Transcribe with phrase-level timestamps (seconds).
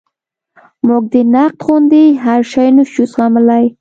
[0.87, 3.63] موږ د نقد غوندې هر شی نشو زغملی.